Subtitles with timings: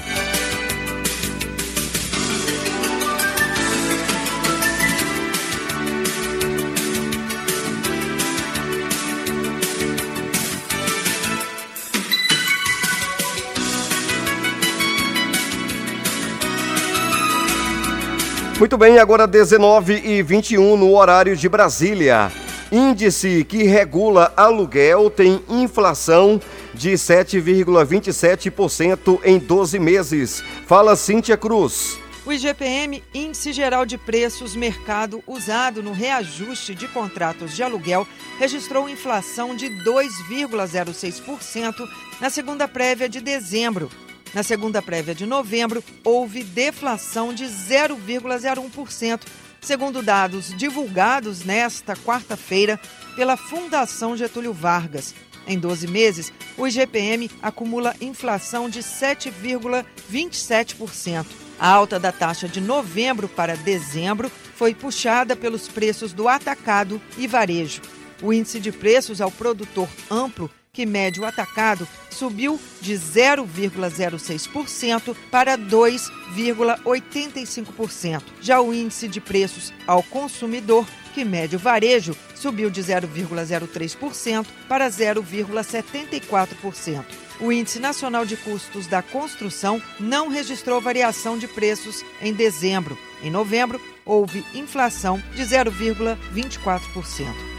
[18.59, 22.33] Muito bem, agora 19 e 21 no horário de Brasília.
[22.73, 26.41] Índice que regula aluguel tem inflação
[26.73, 30.43] de 7,27% em 12 meses.
[30.67, 31.99] Fala Cíntia Cruz.
[32.25, 38.89] O IGPM, Índice Geral de Preços Mercado, usado no reajuste de contratos de aluguel, registrou
[38.89, 41.87] inflação de 2,06%
[42.19, 43.91] na segunda prévia de dezembro,
[44.35, 49.21] na segunda prévia de novembro, houve deflação de 0,01%,
[49.61, 52.81] segundo dados divulgados nesta quarta-feira
[53.15, 55.15] pela Fundação Getúlio Vargas.
[55.47, 61.27] Em 12 meses, o IGPM acumula inflação de 7,27%.
[61.59, 67.27] A alta da taxa de novembro para dezembro foi puxada pelos preços do atacado e
[67.27, 67.81] varejo.
[68.23, 75.57] O índice de preços ao produtor amplo que mede o atacado, subiu de 0,06% para
[75.57, 78.23] 2,85%.
[78.43, 84.87] Já o índice de preços ao consumidor, que mede o varejo, subiu de 0,03% para
[84.91, 87.03] 0,74%.
[87.41, 92.99] O Índice Nacional de Custos da Construção não registrou variação de preços em dezembro.
[93.23, 97.56] Em novembro, houve inflação de 0,24%.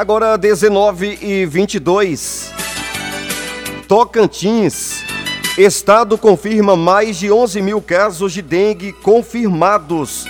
[0.00, 2.50] Agora 19 e 22.
[3.86, 5.04] Tocantins.
[5.58, 10.24] Estado confirma mais de 11 mil casos de dengue confirmados.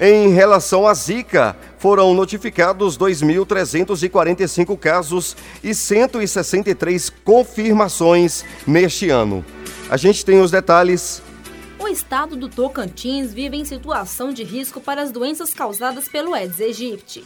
[0.00, 9.44] Em relação à Zika, foram notificados 2.345 casos e 163 confirmações neste ano.
[9.88, 11.22] A gente tem os detalhes.
[11.78, 16.60] O estado do Tocantins vive em situação de risco para as doenças causadas pelo Aedes
[16.60, 17.24] aegypti.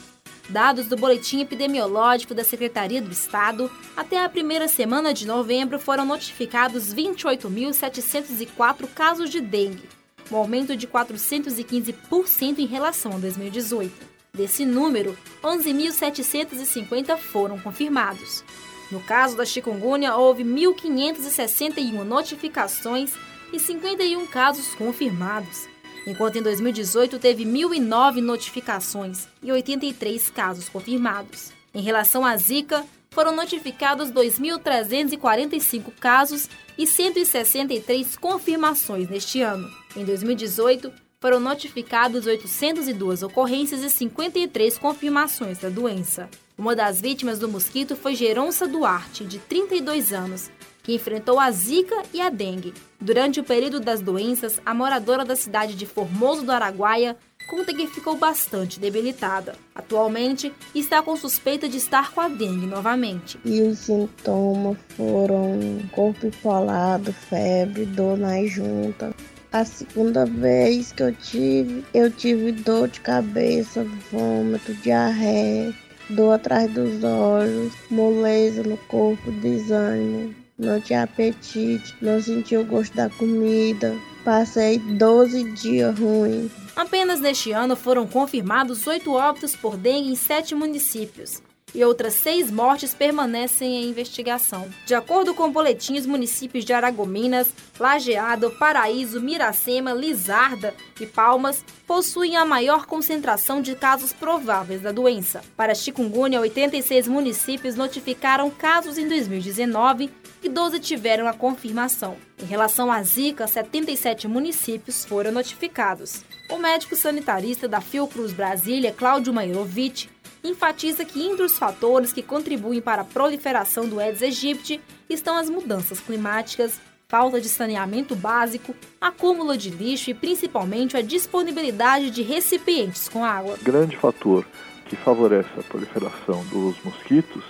[0.48, 6.06] Dados do Boletim Epidemiológico da Secretaria do Estado, até a primeira semana de novembro foram
[6.06, 9.88] notificados 28.704 casos de dengue,
[10.30, 13.92] um aumento de 415% em relação a 2018.
[14.32, 18.44] Desse número, 11.750 foram confirmados.
[18.92, 23.14] No caso da chikungunya, houve 1.561 notificações
[23.52, 25.66] e 51 casos confirmados
[26.06, 31.52] enquanto em 2018 teve 1.009 notificações e 83 casos confirmados.
[31.74, 39.68] Em relação à Zika, foram notificados 2.345 casos e 163 confirmações neste ano.
[39.96, 46.28] Em 2018, foram notificados 802 ocorrências e 53 confirmações da doença.
[46.58, 50.50] Uma das vítimas do mosquito foi Geronça Duarte, de 32 anos,
[50.86, 52.72] que enfrentou a Zika e a dengue.
[53.00, 57.16] Durante o período das doenças, a moradora da cidade de Formoso do Araguaia
[57.50, 59.56] conta que ficou bastante debilitada.
[59.74, 63.36] Atualmente, está com suspeita de estar com a dengue novamente.
[63.44, 65.58] E os sintomas foram
[65.90, 69.12] corpo empolado, febre, dor na junta.
[69.50, 75.74] A segunda vez que eu tive, eu tive dor de cabeça, vômito, diarreia,
[76.10, 82.94] dor atrás dos olhos, moleza no corpo, desânimo não tinha apetite, não sentia o gosto
[82.96, 83.94] da comida.
[84.24, 86.50] Passei 12 dias ruins.
[86.74, 91.42] Apenas neste ano foram confirmados oito óbitos por dengue em sete municípios.
[91.76, 94.66] E outras seis mortes permanecem em investigação.
[94.86, 102.46] De acordo com boletins, municípios de Aragominas, Lajeado, Paraíso, Miracema, Lizarda e Palmas possuem a
[102.46, 105.42] maior concentração de casos prováveis da doença.
[105.54, 110.10] Para chikungunya, 86 municípios notificaram casos em 2019
[110.42, 112.16] e 12 tiveram a confirmação.
[112.42, 116.22] Em relação à Zika, 77 municípios foram notificados.
[116.50, 120.08] O médico sanitarista da Fiocruz Brasília, Cláudio Mairovic,
[120.48, 125.48] enfatiza que entre os fatores que contribuem para a proliferação do Aedes aegypti estão as
[125.48, 133.08] mudanças climáticas, falta de saneamento básico, acúmulo de lixo e principalmente a disponibilidade de recipientes
[133.08, 133.56] com água.
[133.62, 134.44] Grande fator
[134.86, 137.42] que favorece a proliferação dos mosquitos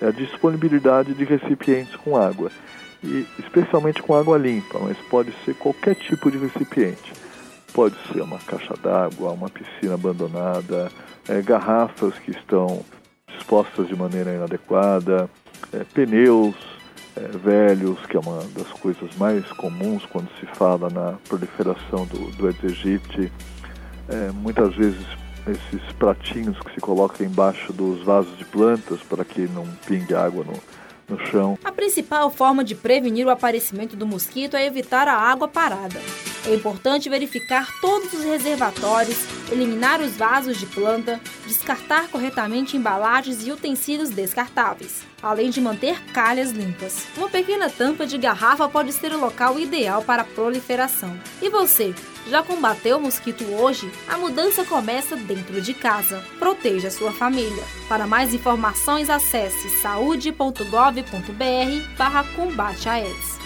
[0.00, 2.50] é a disponibilidade de recipientes com água,
[3.02, 7.12] e especialmente com água limpa, mas pode ser qualquer tipo de recipiente.
[7.72, 10.90] Pode ser uma caixa d'água, uma piscina abandonada,
[11.28, 12.84] é, garrafas que estão
[13.28, 15.28] dispostas de maneira inadequada,
[15.72, 16.54] é, pneus
[17.16, 22.30] é, velhos, que é uma das coisas mais comuns quando se fala na proliferação do,
[22.36, 23.32] do aegypti.
[24.08, 25.04] É, muitas vezes
[25.46, 30.44] esses pratinhos que se colocam embaixo dos vasos de plantas para que não pingue água
[30.44, 30.54] no,
[31.08, 31.58] no chão.
[31.64, 36.00] A principal forma de prevenir o aparecimento do mosquito é evitar a água parada.
[36.46, 39.18] É importante verificar todos os reservatórios,
[39.50, 46.50] eliminar os vasos de planta, descartar corretamente embalagens e utensílios descartáveis, além de manter calhas
[46.50, 47.06] limpas.
[47.16, 51.18] Uma pequena tampa de garrafa pode ser o local ideal para a proliferação.
[51.40, 51.94] E você,
[52.28, 53.90] já combateu o mosquito hoje?
[54.08, 56.22] A mudança começa dentro de casa.
[56.38, 57.64] Proteja sua família.
[57.88, 63.43] Para mais informações, acesse saúde.gov.br barra combate a Aedes.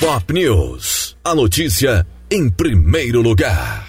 [0.00, 1.14] Pop News.
[1.22, 3.86] A notícia em primeiro lugar.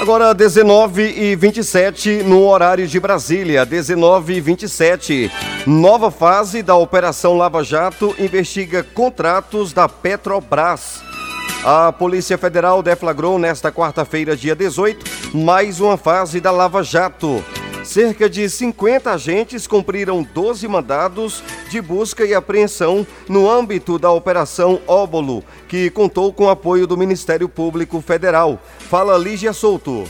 [0.00, 5.30] Agora 19 e 27 no horário de Brasília, 19 e 27.
[5.66, 11.02] Nova fase da Operação Lava Jato investiga contratos da Petrobras.
[11.64, 17.42] A Polícia Federal deflagrou nesta quarta-feira, dia 18, mais uma fase da Lava Jato.
[17.82, 24.78] Cerca de 50 agentes cumpriram 12 mandados de busca e apreensão no âmbito da Operação
[24.86, 28.60] Óbolo, que contou com apoio do Ministério Público Federal.
[28.80, 30.04] Fala Lígia Souto.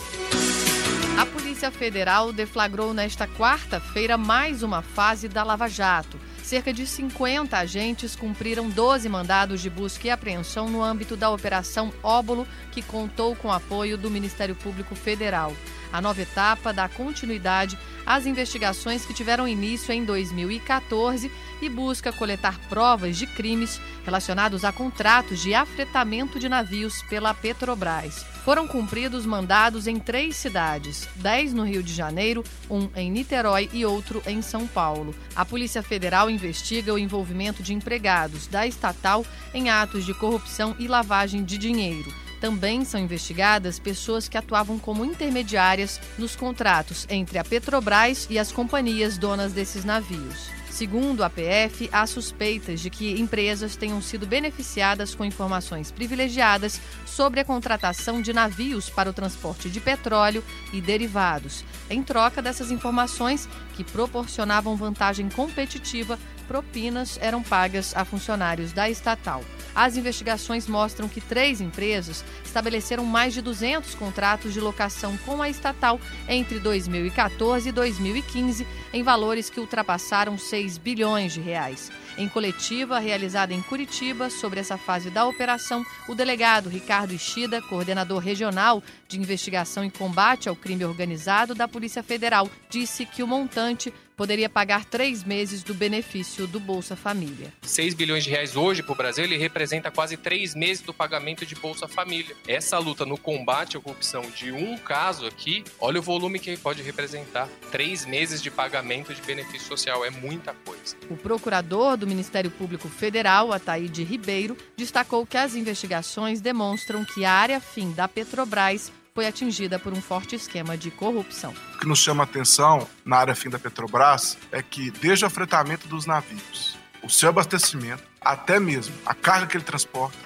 [1.16, 6.18] A Polícia Federal deflagrou nesta quarta-feira mais uma fase da Lava Jato
[6.54, 11.92] cerca de 50 agentes cumpriram 12 mandados de busca e apreensão no âmbito da Operação
[12.00, 15.52] Óbolo, que contou com apoio do Ministério Público Federal.
[15.94, 21.30] A nova etapa dá continuidade às investigações que tiveram início em 2014
[21.62, 28.26] e busca coletar provas de crimes relacionados a contratos de afretamento de navios pela Petrobras.
[28.44, 33.86] Foram cumpridos mandados em três cidades: dez no Rio de Janeiro, um em Niterói e
[33.86, 35.14] outro em São Paulo.
[35.36, 39.24] A Polícia Federal investiga o envolvimento de empregados da estatal
[39.54, 42.23] em atos de corrupção e lavagem de dinheiro.
[42.44, 48.52] Também são investigadas pessoas que atuavam como intermediárias nos contratos entre a Petrobras e as
[48.52, 50.50] companhias donas desses navios.
[50.74, 57.38] Segundo a PF, há suspeitas de que empresas tenham sido beneficiadas com informações privilegiadas sobre
[57.38, 61.64] a contratação de navios para o transporte de petróleo e derivados.
[61.88, 69.44] Em troca dessas informações, que proporcionavam vantagem competitiva, propinas eram pagas a funcionários da estatal.
[69.74, 75.48] As investigações mostram que três empresas estabeleceram mais de 200 contratos de locação com a
[75.48, 81.90] estatal entre 2014 e 2015, em valores que ultrapassaram 6 bilhões de reais.
[82.16, 88.18] Em coletiva realizada em Curitiba sobre essa fase da operação, o delegado Ricardo Ishida, coordenador
[88.18, 93.92] regional de investigação e combate ao crime organizado da Polícia Federal, disse que o montante
[94.16, 97.52] poderia pagar três meses do benefício do Bolsa Família.
[97.62, 101.44] 6 bilhões de reais hoje para o Brasil, ele representa quase três meses do pagamento
[101.44, 102.36] de Bolsa Família.
[102.46, 106.82] Essa luta no combate à corrupção de um caso aqui, olha o volume que pode
[106.82, 107.48] representar.
[107.70, 110.96] Três meses de pagamento de benefício social, é muita coisa.
[111.10, 117.32] O procurador do Ministério Público Federal, Ataíde Ribeiro, destacou que as investigações demonstram que a
[117.32, 121.54] área fim da Petrobras foi atingida por um forte esquema de corrupção.
[121.76, 125.86] O que nos chama atenção na área fim da Petrobras é que, desde o fretamento
[125.86, 130.18] dos navios, o seu abastecimento, até mesmo a carga que ele transporta,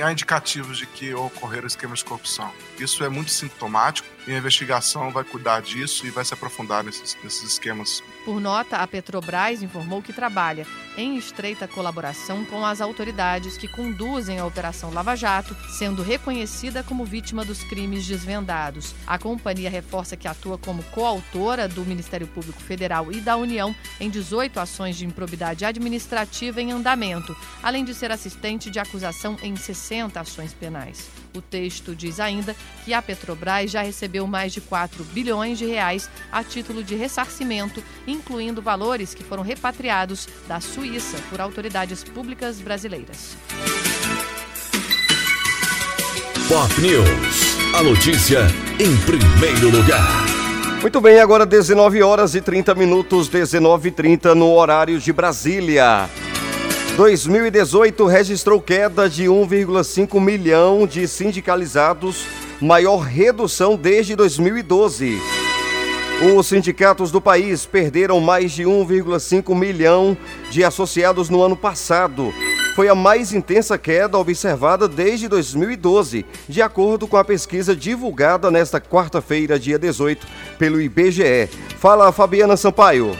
[0.00, 2.50] há indicativos de que ocorreram esquemas de corrupção.
[2.78, 7.16] Isso é muito sintomático e a investigação vai cuidar disso e vai se aprofundar nesses,
[7.22, 8.02] nesses esquemas.
[8.24, 14.38] Por nota, a Petrobras informou que trabalha em estreita colaboração com as autoridades que conduzem
[14.38, 18.94] a Operação Lava Jato, sendo reconhecida como vítima dos crimes desvendados.
[19.06, 24.10] A companhia reforça que atua como coautora do Ministério Público Federal e da União em
[24.10, 30.20] 18 ações de improbidade administrativa em andamento, além de ser assistente de acusação em 60
[30.20, 31.08] ações penais.
[31.34, 36.10] O texto diz ainda que a Petrobras já recebeu mais de 4 bilhões de reais
[36.30, 43.36] a título de ressarcimento, incluindo valores que foram repatriados da Suíça por autoridades públicas brasileiras.
[46.48, 47.50] Pop News.
[47.74, 48.40] A notícia
[48.80, 50.26] em primeiro lugar.
[50.80, 56.08] Muito bem, agora 19 horas e 30 minutos, 19 e 30 no horário de Brasília.
[56.96, 62.26] 2018 registrou queda de 1,5 milhão de sindicalizados,
[62.60, 65.18] maior redução desde 2012.
[66.36, 70.16] Os sindicatos do país perderam mais de 1,5 milhão
[70.50, 72.32] de associados no ano passado.
[72.74, 78.80] Foi a mais intensa queda observada desde 2012, de acordo com a pesquisa divulgada nesta
[78.80, 80.26] quarta-feira, dia 18,
[80.58, 81.48] pelo IBGE.
[81.78, 83.16] Fala, Fabiana Sampaio.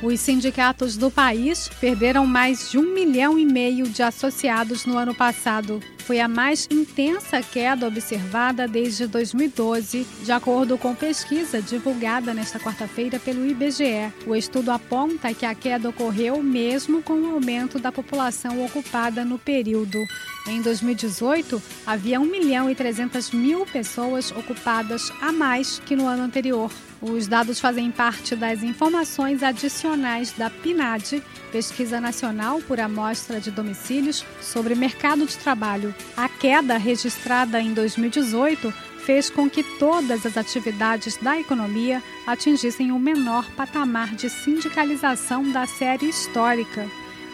[0.00, 5.12] Os sindicatos do país perderam mais de um milhão e meio de associados no ano
[5.12, 5.82] passado.
[6.08, 13.18] Foi a mais intensa queda observada desde 2012, de acordo com pesquisa divulgada nesta quarta-feira
[13.18, 14.10] pelo IBGE.
[14.26, 19.38] O estudo aponta que a queda ocorreu mesmo com o aumento da população ocupada no
[19.38, 19.98] período.
[20.46, 26.22] Em 2018, havia 1 milhão e 300 mil pessoas ocupadas a mais que no ano
[26.22, 26.72] anterior.
[27.02, 34.24] Os dados fazem parte das informações adicionais da PNAD, Pesquisa Nacional por Amostra de Domicílios,
[34.40, 35.94] sobre mercado de trabalho.
[36.16, 38.72] A queda registrada em 2018
[39.08, 45.66] fez com que todas as atividades da economia atingissem o menor patamar de sindicalização da
[45.66, 46.86] série histórica.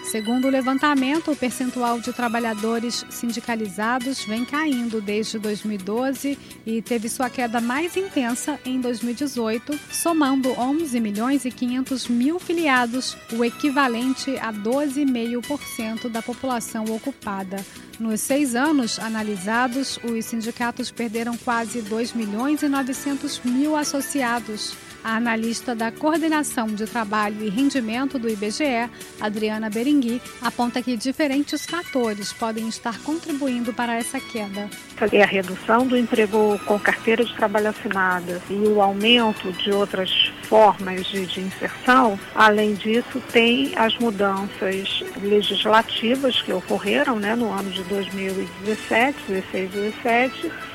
[0.05, 7.31] Segundo o levantamento, o percentual de trabalhadores sindicalizados vem caindo desde 2012 e teve sua
[7.31, 14.53] queda mais intensa em 2018, somando 11 milhões e 500 mil filiados, o equivalente a
[14.53, 17.65] 12,5% da população ocupada.
[17.99, 24.77] Nos seis anos analisados, os sindicatos perderam quase 2 milhões e 900 mil associados.
[25.05, 28.89] A analista da Coordenação de Trabalho e Rendimento do IBGE,
[29.21, 34.71] Adriana Berengui, aponta que diferentes fatores podem estar contribuindo para essa queda.
[35.13, 40.33] É a redução do emprego com carteira de trabalho assinada e o aumento de outras
[40.45, 42.19] formas de, de inserção.
[42.35, 49.91] Além disso, tem as mudanças legislativas que ocorreram né, no ano de 2017, 16 e
[49.91, 50.74] 17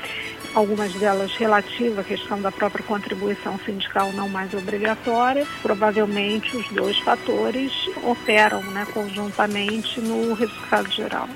[0.54, 5.46] algumas delas relativas à questão da própria contribuição sindical não mais obrigatória.
[5.62, 11.28] Provavelmente os dois fatores operam né, conjuntamente no resultado geral.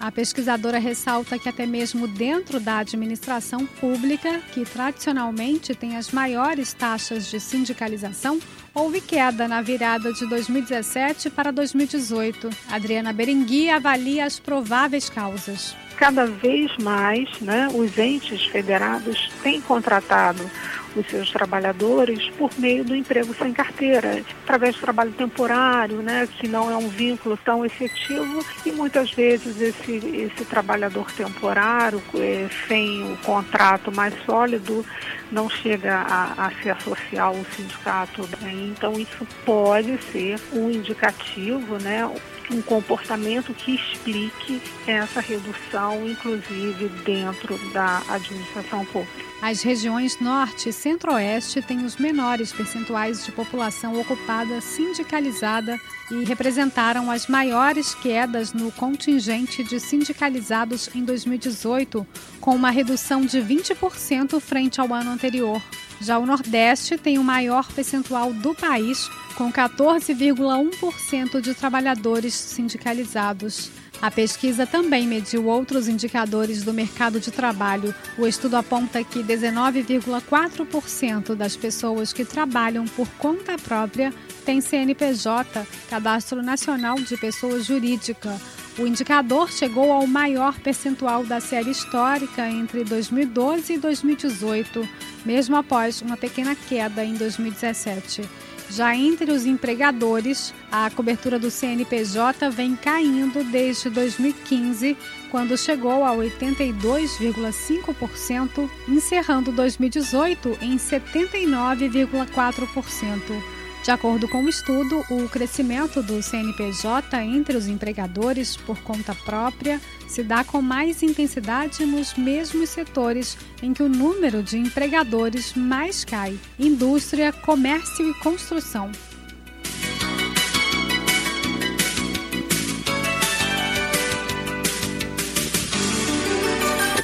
[0.00, 6.72] A pesquisadora ressalta que até mesmo dentro da administração pública, que tradicionalmente tem as maiores
[6.72, 8.38] taxas de sindicalização,
[8.72, 12.48] houve queda na virada de 2017 para 2018.
[12.70, 20.48] Adriana Berengui avalia as prováveis causas cada vez mais né, os entes federados têm contratado
[20.96, 26.48] os seus trabalhadores por meio do emprego sem carteira, através do trabalho temporário, né, que
[26.48, 33.12] não é um vínculo tão efetivo e muitas vezes esse, esse trabalhador temporário, é, sem
[33.12, 34.84] o contrato mais sólido,
[35.30, 38.22] não chega a, a se associar ao sindicato.
[38.40, 38.52] Né?
[38.70, 42.08] Então isso pode ser um indicativo, né,
[42.50, 49.28] um comportamento que explique essa redução, inclusive dentro da administração pública.
[49.40, 55.78] As regiões Norte e Centro-Oeste têm os menores percentuais de população ocupada sindicalizada
[56.10, 62.04] e representaram as maiores quedas no contingente de sindicalizados em 2018,
[62.40, 65.62] com uma redução de 20% frente ao ano anterior.
[66.00, 73.70] Já o Nordeste tem o maior percentual do país, com 14,1% de trabalhadores sindicalizados.
[74.00, 77.92] A pesquisa também mediu outros indicadores do mercado de trabalho.
[78.16, 84.14] O estudo aponta que 19,4% das pessoas que trabalham por conta própria
[84.44, 88.40] têm CNPJ, Cadastro Nacional de Pessoa Jurídica.
[88.78, 94.88] O indicador chegou ao maior percentual da série histórica entre 2012 e 2018,
[95.26, 98.22] mesmo após uma pequena queda em 2017.
[98.70, 104.96] Já entre os empregadores, a cobertura do CNPJ vem caindo desde 2015,
[105.28, 113.57] quando chegou a 82,5%, encerrando 2018 em 79,4%.
[113.88, 119.80] De acordo com o estudo, o crescimento do CNPJ entre os empregadores por conta própria
[120.06, 126.04] se dá com mais intensidade nos mesmos setores em que o número de empregadores mais
[126.04, 128.92] cai: indústria, comércio e construção.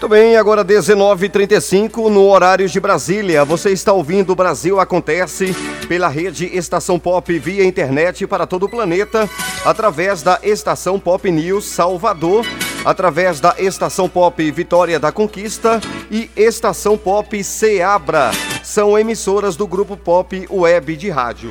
[0.05, 3.43] Muito bem, agora 19h35 no horário de Brasília.
[3.43, 5.57] Você está ouvindo o Brasil Acontece
[5.89, 9.27] pela rede Estação Pop via internet para todo o planeta,
[9.65, 12.45] através da Estação Pop News Salvador,
[12.85, 15.81] através da Estação Pop Vitória da Conquista
[16.11, 18.31] e Estação Pop Seabra.
[18.63, 21.51] São emissoras do grupo Pop Web de Rádio.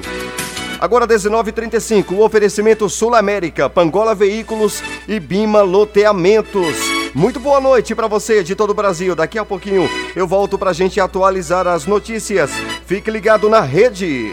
[0.79, 7.02] Agora 19h35, o oferecimento Sul América, Pangola Veículos e Bima Loteamentos.
[7.15, 9.15] Muito boa noite para você de todo o Brasil.
[9.15, 12.49] Daqui a pouquinho eu volto para a gente atualizar as notícias.
[12.87, 14.31] Fique ligado na rede.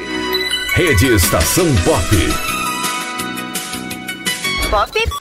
[0.74, 2.06] Rede Estação Pop.
[4.70, 5.19] Pop.